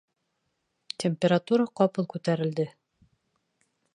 [1.03, 2.67] Температура ҡапыл күтәрелде